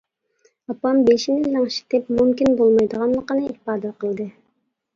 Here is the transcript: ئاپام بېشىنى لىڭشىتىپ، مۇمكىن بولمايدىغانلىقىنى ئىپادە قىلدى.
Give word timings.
ئاپام 0.71 1.01
بېشىنى 1.09 1.51
لىڭشىتىپ، 1.57 2.09
مۇمكىن 2.21 2.59
بولمايدىغانلىقىنى 2.63 3.47
ئىپادە 3.55 3.95
قىلدى. 4.05 4.31